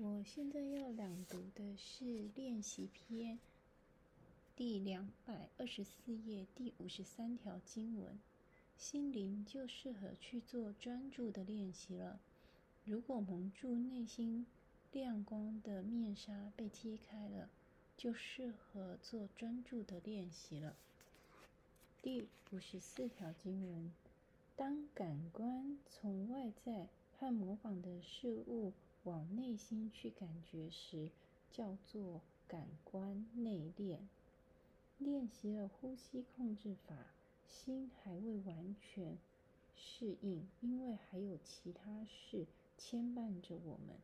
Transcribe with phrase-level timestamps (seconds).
[0.00, 3.36] 我现在要朗读的是练习篇
[4.54, 8.16] 第两百二十四页第五十三条经文。
[8.76, 12.20] 心灵就适合去做专注的练习了。
[12.84, 14.46] 如果蒙住内心
[14.92, 17.50] 亮光的面纱被揭开了，
[17.96, 20.76] 就适合做专注的练习了。
[22.00, 23.92] 第五十四条经文：
[24.54, 26.86] 当感官从外在
[27.18, 28.72] 和模仿的事物
[29.04, 31.10] 往内心去感觉时，
[31.50, 34.08] 叫做感官内练。
[34.98, 36.94] 练习了呼吸控制法。
[37.46, 39.16] 心还未完全
[39.74, 42.46] 适应，因为还有其他事
[42.76, 43.96] 牵绊着我们，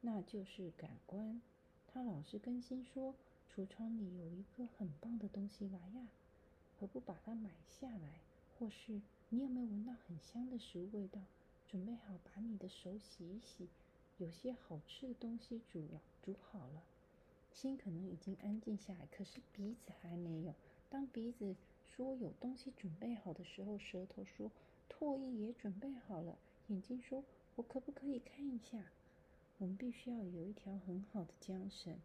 [0.00, 1.40] 那就是感官。
[1.86, 3.14] 他老是更新说
[3.54, 6.08] ：“橱窗里有一个很棒的东西，来呀，
[6.78, 8.20] 何不把它买下来？”
[8.58, 11.20] 或是你有没有闻到很香的食物味道？
[11.68, 13.68] 准备好把你的手洗一洗，
[14.20, 16.82] 有些好吃的东西煮了，煮好了。
[17.50, 20.54] 心可能已经安静下来，可是鼻子还没有。
[20.90, 24.50] 当鼻子说有东西准备好的时候，舌头说
[24.90, 26.36] 唾液也准备好了，
[26.68, 27.24] 眼睛说
[27.56, 28.84] 我可不可以看一下？
[29.56, 31.96] 我们必须要有一条很好的缰绳，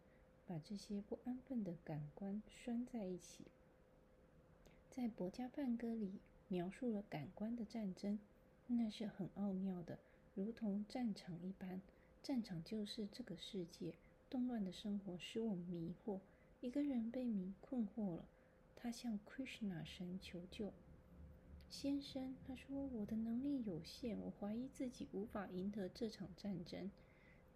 [0.46, 3.44] 把这些不安分的感官拴在一起。
[4.90, 6.12] 在《博加梵歌》里
[6.48, 8.18] 描述了感官的战争，
[8.68, 9.98] 那是很奥妙的，
[10.34, 11.82] 如同战场一般。
[12.26, 13.94] 战场就是这个世界，
[14.28, 16.18] 动乱的生活使我迷惑。
[16.60, 18.24] 一个人被迷困惑了。
[18.74, 20.72] 他向 Krishna 神求救，
[21.70, 26.90] 先生，他说我的能力有限，我怀疑自己无法赢得这场战争，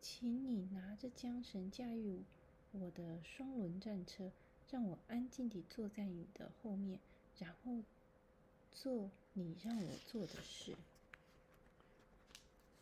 [0.00, 2.22] 请你拿着缰绳驾驭
[2.70, 4.30] 我的双轮战车，
[4.70, 7.00] 让我安静地坐在你的后面，
[7.40, 7.82] 然后
[8.70, 10.76] 做你让我做的事。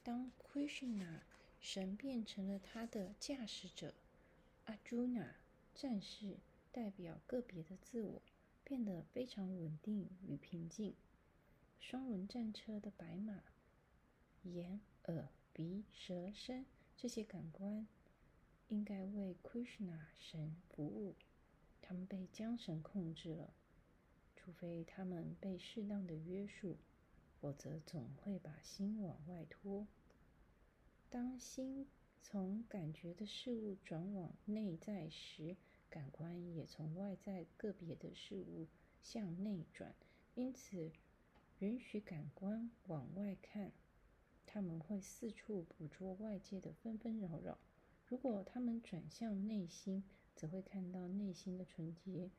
[0.05, 1.21] 当 Krishna
[1.61, 3.95] 神变成了他的驾驶者
[4.67, 5.35] ，Arjuna
[5.75, 6.39] 战士。
[6.71, 8.23] 代表个别的自我
[8.63, 10.95] 变得非常稳定与平静。
[11.81, 13.43] 双轮战车的白马、
[14.43, 16.67] 眼、耳、鼻、舌、身
[16.97, 17.89] 这些感官
[18.69, 21.17] 应该为 Krishna 神服务。
[21.83, 23.55] 他们被缰绳控制了，
[24.37, 26.77] 除非他们被适当的约束，
[27.41, 29.87] 否则总会把心往外拖。
[31.11, 31.87] 当心
[32.21, 35.57] 从感觉的事物转往内在时，
[35.89, 38.67] 感官也从外在个别的事物
[39.01, 39.95] 向内转，
[40.35, 40.93] 因此
[41.61, 43.73] 允许感官往外看，
[44.45, 47.59] 他们会四处捕捉外界的纷纷扰扰。
[48.07, 50.05] 如果他们转向内心，
[50.37, 52.31] 则会看到内心的纯洁，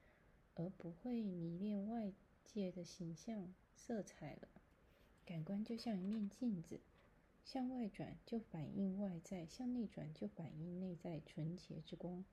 [0.54, 2.14] 而不会迷恋外
[2.46, 4.48] 界的形象色彩了。
[5.26, 6.80] 感官就像一面镜子，
[7.52, 12.24] 向外转就反映外在，向内转就反映内在纯洁之光。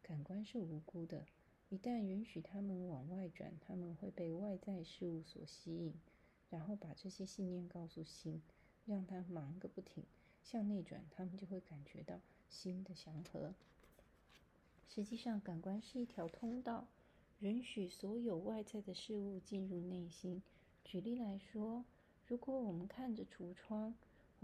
[0.00, 1.26] 感官是无辜的，
[1.68, 5.92] 一旦允许他们往外转，他们会被外在事物所吸引，
[6.48, 8.40] 然后把这些信念告诉心，
[8.86, 10.02] 让他忙个不停。
[10.42, 13.52] 向内转，他们就会感觉到心的祥和。
[14.88, 16.88] 实际上，感官是一条通道，
[17.40, 20.42] 允许所有外在的事物进入内心。
[20.82, 21.84] 举例来说，
[22.26, 23.94] 如果我们看着橱窗，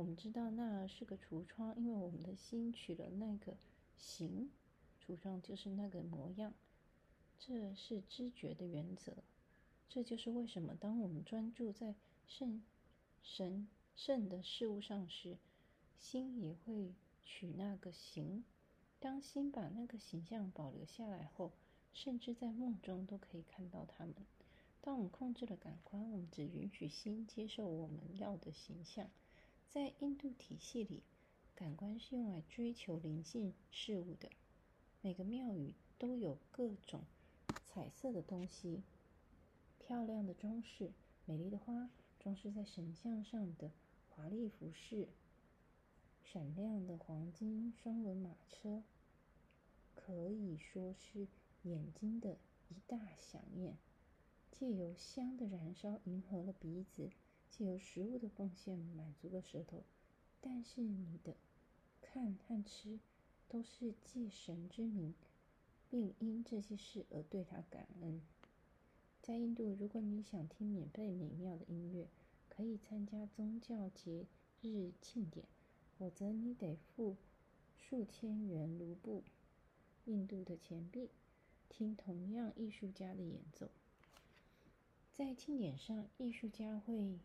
[0.00, 3.54] 我们知道那是个橱窗，因为我们的心取了那个
[3.98, 4.48] 形。
[4.98, 6.54] 橱窗就是那个模样，
[7.38, 9.12] 这是知觉的原则。
[9.90, 11.94] 这就是为什么，当我们专注在
[12.26, 12.62] 圣
[13.22, 15.36] 神圣的事物上时，
[15.98, 18.42] 心也会取那个形。
[19.00, 21.52] 当心把那个形象保留下来后，
[21.92, 24.14] 甚至在梦中都可以看到它们。
[24.80, 29.10] 当我们控制了感官，我们只允许心接受我们要的形象。
[29.72, 31.00] 在印度体系里，
[31.54, 34.28] 感官是用来追求灵性事物的。
[35.00, 37.04] 每个庙宇都有各种
[37.64, 38.82] 彩色的东西，
[39.78, 40.90] 漂亮的装饰，
[41.24, 41.88] 美丽的花，
[42.18, 43.70] 装饰在神像上的
[44.08, 45.06] 华丽服饰，
[46.24, 48.82] 闪亮的黄金双轮马车，
[49.94, 51.28] 可以说是
[51.62, 52.36] 眼睛的
[52.70, 53.76] 一大响宴。
[54.50, 57.10] 借由香的燃烧，迎合了鼻子；
[57.50, 59.82] 借由食物的奉献，满足了舌头。
[60.40, 61.36] 但是你的
[62.00, 62.98] 看和吃。
[63.52, 65.12] 都是借神之名，
[65.90, 68.22] 并因这些事而对他感恩。
[69.20, 72.06] 在印度，如果你想听免费美妙的音乐，
[72.48, 74.24] 可以参加宗教节
[74.62, 75.46] 日庆典，
[75.98, 77.16] 否则你得付
[77.76, 79.24] 数千元卢布
[80.06, 81.10] （印度的钱币）
[81.68, 83.68] 听同样艺术家的演奏。
[85.12, 87.18] 在庆典上，艺术家会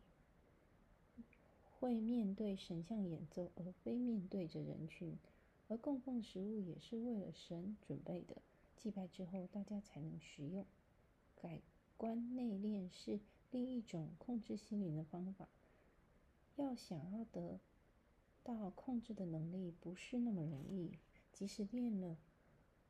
[1.85, 5.19] 会面对神像演奏，而非面对着人群。
[5.67, 8.41] 而供奉食物也是为了神准备的，
[8.75, 10.65] 祭拜之后大家才能食用。
[11.35, 11.61] 改
[11.95, 13.19] 观内敛是
[13.51, 15.47] 另一种控制心灵的方法。
[16.55, 17.59] 要想要得
[18.43, 20.97] 到控制的能力，不是那么容易。
[21.31, 22.17] 即使练了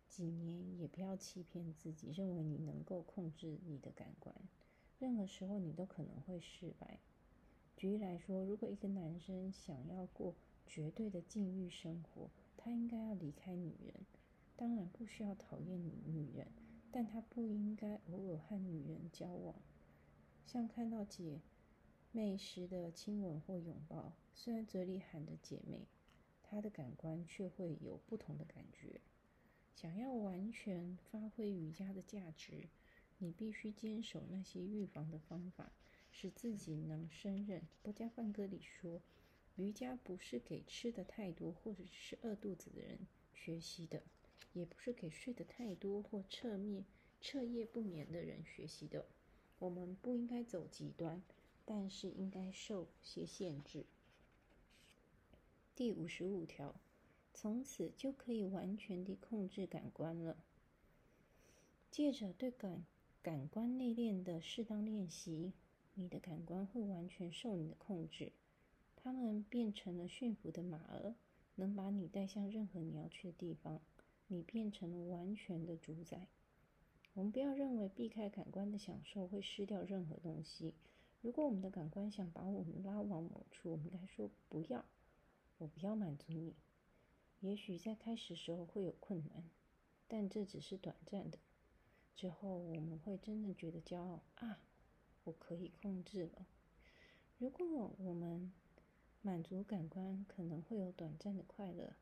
[0.07, 4.33] 几年，也不要欺骗自己，认为你能够控制你的感官。
[4.99, 7.01] 任何时候，你都可能会失败。
[7.75, 10.33] 举例来说，如果一个男生想要过
[10.65, 14.05] 绝对的禁欲生活，他应该要离开女人，
[14.55, 16.47] 当然不需要讨厌女女人，
[16.91, 19.55] 但他不应该偶尔和女人交往。
[20.45, 21.41] 像看到姐
[22.11, 25.85] 妹时的亲吻或拥抱，虽然嘴里喊着姐妹，
[26.41, 29.01] 他的感官却会有不同的感觉。
[29.73, 32.69] 想要完全发挥瑜伽的价值，
[33.17, 35.73] 你必须坚守那些预防的方法，
[36.17, 37.61] 使自己能胜任。
[37.83, 39.01] 波加梵歌里说。
[39.57, 42.99] 瑜伽不是给吃的太多或者是饿肚子的人
[43.33, 44.03] 学习的，
[44.51, 46.83] 也不是给睡得太多或彻夜
[47.21, 49.05] 彻夜不眠的人学习的。
[49.59, 51.21] 我们不应该走极端，
[51.63, 53.85] 但是应该受些限制。
[55.73, 56.75] 第五十五条，
[57.33, 60.35] 从此就可以完全地控制感官了。
[61.89, 62.85] 借着对感
[63.21, 65.53] 感官内敛的适当练习，
[65.95, 68.31] 你的感官会完全受你的控制。
[68.95, 71.15] 他们变成了驯服的马儿，
[71.55, 73.81] 能把你带向任何你要去的地方。
[74.27, 76.27] 你变成了完全的主宰。
[77.13, 80.73] 我们不要认为避开感官的享受会失掉任何东西。
[81.21, 84.83] 如果我们的感官想把我们拉往某处，我们该说不要，
[85.59, 86.55] 我不要满足你。
[87.39, 89.49] 也许在开始时候会有困难，
[90.07, 91.37] 但这只是短暂的。
[92.15, 94.59] 之后我们会真正觉得骄傲啊！
[95.25, 96.47] 我可以控制了。
[97.37, 98.51] 如果我们
[99.21, 101.93] 满足感官可能会有短暂的快乐，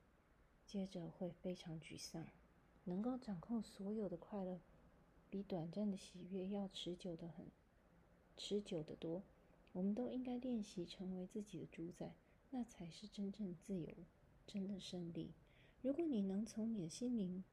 [0.66, 2.28] 接着会非常沮丧。
[2.86, 4.60] 能够掌控所有的快乐，
[5.30, 7.48] 比短暂的喜悦要持久的很，
[8.36, 9.24] 持久的多。
[9.72, 12.14] 我们都应该练习成为自己的主宰，
[12.52, 13.88] 那才是真正自由，
[14.46, 15.32] 真的胜利。
[15.82, 17.44] 如果你能从你的心灵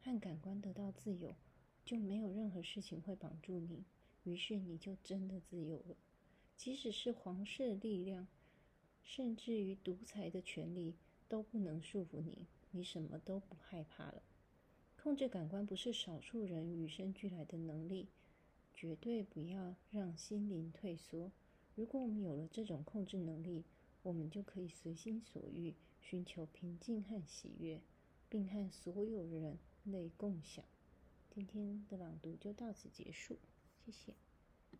[0.00, 1.36] 和感官得到自由，
[1.84, 3.84] 就没有任何事情会绑住你，
[4.24, 5.96] 于是你就真的自由了。
[6.56, 8.26] 即使是皇室的力量。
[9.06, 10.94] 甚至于独裁的权利
[11.28, 14.22] 都不能束缚你，你什么都不害怕了。
[14.96, 18.08] 控制感官不是少数人与生俱来的能力，
[18.74, 21.30] 绝对不要让心灵退缩。
[21.74, 23.62] 如果我们有了这种控制能力，
[24.02, 27.82] 我们就可以随心所欲，寻求平静和喜悦，
[28.30, 30.64] 并和所有人类共享。
[31.30, 33.36] 今天的朗读就到此结束，
[33.84, 34.14] 谢谢。